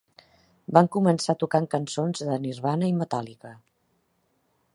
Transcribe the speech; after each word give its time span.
Van 0.77 0.89
començar 0.95 1.35
tocant 1.43 1.67
cançons 1.75 2.25
de 2.31 2.39
Nirvana 2.47 2.93
i 2.95 2.99
Metallica. 3.03 3.57